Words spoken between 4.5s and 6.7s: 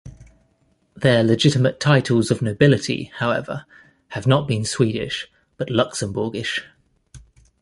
Swedish but Luxembourgish.